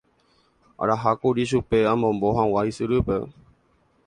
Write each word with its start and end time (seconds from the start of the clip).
Araha 0.81 1.11
kuri 1.21 1.41
chupe 1.49 1.77
amombo 1.93 2.27
hag̃ua 2.37 2.61
ysyrýpe. 2.69 3.17